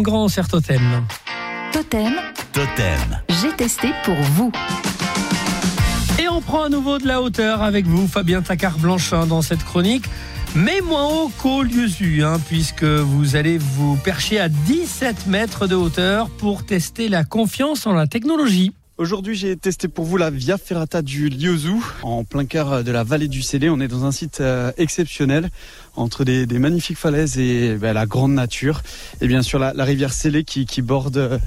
Grand 0.00 0.28
sur 0.28 0.48
Totem. 0.48 0.80
Totem, 1.70 2.14
Totem. 2.54 3.20
j'ai 3.28 3.54
testé 3.54 3.88
pour 4.06 4.14
vous. 4.14 4.50
Et 6.18 6.30
on 6.30 6.40
prend 6.40 6.62
à 6.62 6.70
nouveau 6.70 6.96
de 6.96 7.06
la 7.06 7.20
hauteur 7.20 7.62
avec 7.62 7.84
vous, 7.84 8.08
Fabien 8.08 8.40
Tacard-Blanchin, 8.40 9.26
dans 9.26 9.42
cette 9.42 9.62
chronique. 9.62 10.06
Mais 10.54 10.80
moins 10.80 11.04
haut 11.04 11.30
qu'au 11.42 11.62
Lieusu, 11.62 12.24
hein, 12.24 12.40
puisque 12.48 12.84
vous 12.84 13.36
allez 13.36 13.58
vous 13.58 13.96
percher 13.96 14.40
à 14.40 14.48
17 14.48 15.26
mètres 15.26 15.66
de 15.66 15.74
hauteur 15.74 16.30
pour 16.30 16.64
tester 16.64 17.10
la 17.10 17.22
confiance 17.22 17.86
en 17.86 17.92
la 17.92 18.06
technologie. 18.06 18.72
Aujourd'hui, 18.98 19.34
j'ai 19.34 19.56
testé 19.56 19.88
pour 19.88 20.04
vous 20.04 20.18
la 20.18 20.28
Via 20.28 20.58
Ferrata 20.58 21.00
du 21.00 21.30
Liozou, 21.30 21.82
en 22.02 22.24
plein 22.24 22.44
cœur 22.44 22.84
de 22.84 22.92
la 22.92 23.04
vallée 23.04 23.26
du 23.26 23.40
Célé. 23.40 23.70
On 23.70 23.80
est 23.80 23.88
dans 23.88 24.04
un 24.04 24.12
site 24.12 24.42
euh, 24.42 24.70
exceptionnel, 24.76 25.48
entre 25.96 26.24
des, 26.24 26.46
magnifiques 26.58 26.98
falaises 26.98 27.38
et 27.38 27.74
ben, 27.76 27.94
la 27.94 28.04
grande 28.04 28.34
nature. 28.34 28.82
Et 29.22 29.28
bien 29.28 29.40
sûr, 29.40 29.58
la, 29.58 29.72
rivière 29.84 30.12
Célé 30.12 30.44
qui, 30.44 30.82
borde 30.82 31.16
euh, 31.16 31.38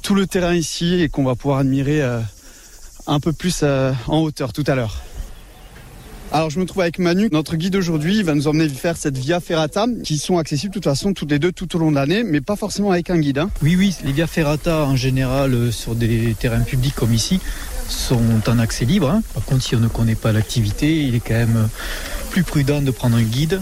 tout 0.00 0.14
le 0.14 0.26
terrain 0.26 0.54
ici 0.54 1.02
et 1.02 1.10
qu'on 1.10 1.22
va 1.22 1.34
pouvoir 1.34 1.58
admirer 1.58 2.02
euh, 2.02 2.18
un 3.06 3.20
peu 3.20 3.34
plus 3.34 3.62
en 3.62 4.22
hauteur 4.22 4.54
tout 4.54 4.64
à 4.66 4.74
l'heure. 4.74 5.02
Alors 6.32 6.48
je 6.48 6.60
me 6.60 6.64
trouve 6.64 6.82
avec 6.82 7.00
Manu, 7.00 7.28
notre 7.32 7.56
guide 7.56 7.74
aujourd'hui, 7.74 8.18
il 8.18 8.24
va 8.24 8.34
nous 8.36 8.46
emmener 8.46 8.68
faire 8.68 8.96
cette 8.96 9.18
Via 9.18 9.40
Ferrata 9.40 9.86
qui 10.04 10.16
sont 10.16 10.38
accessibles 10.38 10.70
de 10.70 10.74
toute 10.74 10.84
façon 10.84 11.12
toutes 11.12 11.30
les 11.32 11.40
deux 11.40 11.50
tout 11.50 11.74
au 11.74 11.78
long 11.80 11.90
de 11.90 11.96
l'année, 11.96 12.22
mais 12.22 12.40
pas 12.40 12.54
forcément 12.54 12.92
avec 12.92 13.10
un 13.10 13.18
guide. 13.18 13.38
hein. 13.38 13.50
Oui, 13.62 13.74
oui, 13.76 13.96
les 14.04 14.12
via 14.12 14.28
ferrata 14.28 14.84
en 14.84 14.94
général 14.94 15.52
euh, 15.54 15.70
sur 15.72 15.96
des 15.96 16.36
terrains 16.38 16.60
publics 16.60 16.94
comme 16.94 17.12
ici 17.12 17.40
sont 17.88 18.20
en 18.46 18.58
accès 18.60 18.84
libre. 18.84 19.10
hein. 19.10 19.22
Par 19.34 19.44
contre, 19.44 19.64
si 19.64 19.74
on 19.74 19.80
ne 19.80 19.88
connaît 19.88 20.14
pas 20.14 20.30
l'activité, 20.30 21.02
il 21.02 21.16
est 21.16 21.20
quand 21.20 21.34
même 21.34 21.68
plus 22.30 22.44
prudent 22.44 22.80
de 22.80 22.92
prendre 22.92 23.16
un 23.16 23.22
guide 23.22 23.60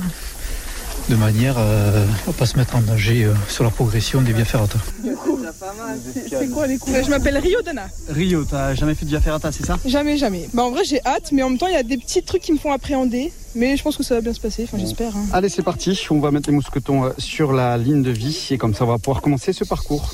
de 1.09 1.17
manière 1.17 1.55
euh, 1.59 2.05
à 2.05 2.29
ne 2.29 2.33
pas 2.33 2.47
se 2.47 2.57
mettre 2.57 2.77
en 2.77 2.81
danger 2.81 3.25
euh, 3.25 3.33
sur 3.49 3.65
la 3.65 3.71
progression 3.71 4.21
des 4.21 4.33
via 4.33 4.45
ferrata. 4.45 4.79
C'est 6.29 6.51
quoi 6.51 6.67
les 6.67 6.79
coups 6.79 6.97
Je 7.05 7.11
m'appelle 7.11 7.39
Rio 7.39 7.63
Dana. 7.63 7.89
Rio, 8.09 8.45
t'as 8.45 8.75
jamais 8.75 8.95
fait 8.95 9.05
de 9.05 9.11
Via 9.11 9.21
Ferrata, 9.21 9.51
c'est 9.51 9.65
ça? 9.65 9.79
Jamais, 9.87 10.17
jamais. 10.19 10.49
Bah 10.53 10.65
en 10.65 10.71
vrai 10.71 10.85
j'ai 10.85 11.01
hâte, 11.07 11.31
mais 11.33 11.43
en 11.43 11.49
même 11.51 11.59
temps 11.59 11.67
il 11.67 11.73
y 11.73 11.77
a 11.77 11.83
des 11.83 11.97
petits 11.97 12.23
trucs 12.23 12.43
qui 12.43 12.53
me 12.53 12.59
font 12.59 12.73
appréhender. 12.73 13.33
Mais 13.55 13.77
je 13.77 13.83
pense 13.83 13.97
que 13.97 14.03
ça 14.03 14.15
va 14.17 14.21
bien 14.21 14.35
se 14.35 14.41
passer, 14.41 14.65
enfin 14.65 14.79
j'espère. 14.79 15.17
hein. 15.17 15.25
Allez, 15.33 15.49
c'est 15.49 15.63
parti. 15.63 15.99
On 16.11 16.21
va 16.21 16.31
mettre 16.31 16.51
les 16.51 16.55
mousquetons 16.55 17.07
euh, 17.07 17.11
sur 17.19 17.53
la 17.53 17.77
ligne 17.79 18.03
de 18.03 18.11
vie 18.11 18.47
et 18.51 18.59
comme 18.59 18.75
ça, 18.75 18.85
on 18.85 18.89
va 18.89 18.99
pouvoir 18.99 19.23
commencer 19.23 19.53
ce 19.53 19.65
parcours. 19.65 20.11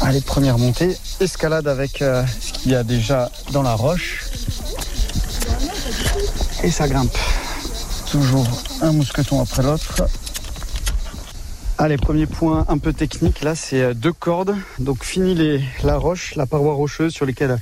Allez, 0.00 0.20
première 0.22 0.58
montée. 0.58 0.96
Escalade 1.20 1.68
avec 1.68 2.00
euh, 2.02 2.24
ce 2.40 2.52
qu'il 2.54 2.72
y 2.72 2.74
a 2.74 2.82
déjà 2.82 3.30
dans 3.52 3.62
la 3.62 3.74
roche. 3.74 4.24
Et 6.64 6.70
ça 6.70 6.88
grimpe. 6.88 7.16
Toujours 8.10 8.46
un 8.82 8.92
mousqueton 8.92 9.40
après 9.40 9.62
l'autre. 9.62 10.02
Allez, 11.78 11.96
premier 11.96 12.26
point 12.26 12.64
un 12.68 12.78
peu 12.78 12.92
technique. 12.92 13.42
Là, 13.42 13.54
c'est 13.54 13.82
euh, 13.82 13.94
deux 13.94 14.12
cordes. 14.12 14.56
Donc, 14.78 15.04
fini 15.04 15.34
les, 15.34 15.62
la 15.82 15.96
roche, 15.98 16.34
la 16.36 16.46
paroi 16.46 16.74
rocheuse 16.74 17.12
sur 17.12 17.26
lesquelles 17.26 17.58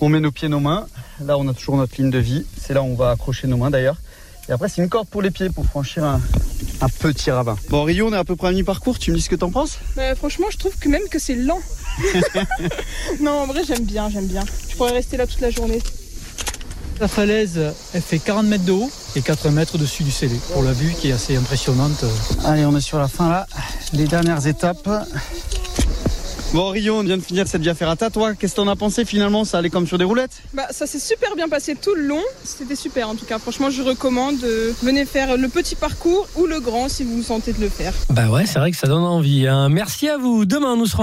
on 0.00 0.08
met 0.08 0.20
nos 0.20 0.30
pieds, 0.30 0.48
nos 0.48 0.60
mains. 0.60 0.86
Là, 1.24 1.36
on 1.36 1.48
a 1.48 1.54
toujours 1.54 1.76
notre 1.76 2.00
ligne 2.00 2.10
de 2.10 2.18
vie. 2.18 2.46
C'est 2.60 2.74
là 2.74 2.82
où 2.82 2.86
on 2.86 2.94
va 2.94 3.10
accrocher 3.10 3.48
nos 3.48 3.56
mains 3.56 3.70
d'ailleurs. 3.70 3.96
Et 4.48 4.52
après, 4.52 4.68
c'est 4.68 4.82
une 4.82 4.88
corde 4.88 5.08
pour 5.08 5.22
les 5.22 5.30
pieds 5.30 5.50
pour 5.50 5.66
franchir 5.66 6.04
un, 6.04 6.20
un 6.80 6.88
petit 6.88 7.30
ravin. 7.30 7.56
Bon, 7.68 7.84
Rio, 7.84 8.08
on 8.08 8.12
est 8.12 8.16
à 8.16 8.24
peu 8.24 8.36
près 8.36 8.48
à 8.48 8.52
mi-parcours. 8.52 8.98
Tu 8.98 9.10
me 9.10 9.16
dis 9.16 9.22
ce 9.22 9.30
que 9.30 9.36
t'en 9.36 9.50
penses? 9.50 9.78
Bah, 9.96 10.14
franchement 10.14 10.46
je 10.50 10.58
trouve 10.58 10.76
que 10.78 10.88
même 10.88 11.06
que 11.10 11.18
c'est 11.18 11.34
lent. 11.34 11.60
non 13.20 13.32
en 13.32 13.46
vrai 13.46 13.62
j'aime 13.66 13.84
bien, 13.84 14.08
j'aime 14.10 14.26
bien. 14.26 14.44
Je 14.70 14.76
pourrais 14.76 14.92
rester 14.92 15.16
là 15.16 15.26
toute 15.26 15.40
la 15.40 15.50
journée. 15.50 15.80
La 17.00 17.08
falaise, 17.08 17.58
elle 17.94 18.02
fait 18.02 18.18
40 18.18 18.44
mètres 18.46 18.64
de 18.64 18.72
haut 18.72 18.90
et 19.16 19.22
4 19.22 19.48
mètres 19.50 19.74
au-dessus 19.76 20.02
du 20.02 20.10
CD. 20.10 20.36
Pour 20.52 20.62
la 20.62 20.72
vue 20.72 20.92
qui 20.92 21.08
est 21.08 21.12
assez 21.12 21.34
impressionnante. 21.34 22.04
Allez, 22.44 22.66
on 22.66 22.76
est 22.76 22.80
sur 22.82 22.98
la 22.98 23.08
fin 23.08 23.30
là. 23.30 23.46
Les 23.94 24.04
dernières 24.04 24.46
étapes. 24.46 24.86
Bon, 26.52 26.70
Rio, 26.70 26.96
on 26.98 27.04
vient 27.04 27.16
de 27.16 27.22
finir 27.22 27.46
cette 27.46 27.62
Via 27.62 27.76
Ferrata. 27.76 28.10
Toi, 28.10 28.34
qu'est-ce 28.34 28.54
que 28.54 28.56
t'en 28.56 28.66
as 28.66 28.74
pensé 28.74 29.04
finalement? 29.04 29.44
Ça 29.44 29.58
allait 29.58 29.70
comme 29.70 29.86
sur 29.86 29.98
des 29.98 30.04
roulettes? 30.04 30.42
Bah 30.52 30.66
ça 30.72 30.84
s'est 30.84 30.98
super 30.98 31.36
bien 31.36 31.48
passé 31.48 31.76
tout 31.80 31.94
le 31.94 32.02
long. 32.02 32.22
C'était 32.42 32.74
super 32.74 33.08
en 33.08 33.14
tout 33.14 33.24
cas. 33.24 33.38
Franchement 33.38 33.70
je 33.70 33.82
recommande. 33.82 34.42
euh, 34.42 34.72
venez 34.82 35.04
faire 35.04 35.36
le 35.36 35.48
petit 35.48 35.76
parcours 35.76 36.26
ou 36.36 36.46
le 36.46 36.58
grand 36.58 36.88
si 36.88 37.04
vous 37.04 37.18
vous 37.18 37.22
sentez 37.22 37.52
de 37.52 37.60
le 37.60 37.68
faire. 37.68 37.94
Bah 38.10 38.26
ouais, 38.26 38.46
c'est 38.46 38.58
vrai 38.58 38.72
que 38.72 38.76
ça 38.76 38.88
donne 38.88 39.04
envie. 39.04 39.46
hein. 39.46 39.68
Merci 39.68 40.08
à 40.08 40.18
vous. 40.18 40.44
Demain, 40.44 40.76
nous 40.76 40.86
serons 40.86 40.98